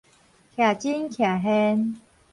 [0.57, 2.01] 徛真徛現